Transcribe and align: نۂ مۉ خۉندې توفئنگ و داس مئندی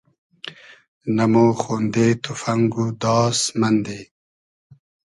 نۂ 1.15 1.25
مۉ 1.31 1.43
خۉندې 1.61 2.07
توفئنگ 2.23 2.71
و 2.81 2.85
داس 3.01 3.39
مئندی 3.59 4.01